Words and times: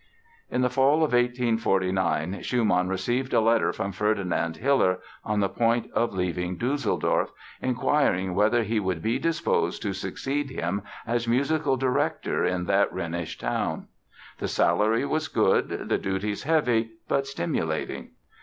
In 0.49 0.61
the 0.61 0.69
fall 0.71 1.03
of 1.03 1.13
1849 1.13 2.41
Schumann 2.41 2.89
received 2.89 3.35
a 3.35 3.39
letter 3.39 3.71
from 3.71 3.91
Ferdinand 3.91 4.57
Hiller, 4.57 4.97
on 5.23 5.41
the 5.41 5.47
point 5.47 5.91
of 5.93 6.15
leaving 6.15 6.57
Düsseldorf, 6.57 7.29
inquiring 7.61 8.33
whether 8.33 8.63
he 8.63 8.79
would 8.79 9.03
be 9.03 9.19
disposed 9.19 9.83
to 9.83 9.93
succeed 9.93 10.49
him 10.49 10.81
as 11.05 11.27
Musical 11.27 11.77
Director 11.77 12.43
in 12.43 12.65
that 12.65 12.91
Rhenish 12.91 13.37
town. 13.37 13.89
The 14.39 14.47
salary 14.47 15.05
was 15.05 15.27
good, 15.27 15.87
the 15.87 15.99
duties 15.99 16.41
heavy 16.41 16.93
but 17.07 17.27
stimulating. 17.27 18.09